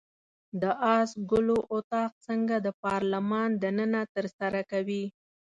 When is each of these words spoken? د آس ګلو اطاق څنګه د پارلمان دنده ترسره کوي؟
د 0.61 0.63
آس 0.97 1.09
ګلو 1.31 1.57
اطاق 1.73 2.11
څنګه 2.27 2.55
د 2.65 2.67
پارلمان 2.83 3.49
دنده 3.63 4.01
ترسره 4.15 4.61
کوي؟ 4.71 5.03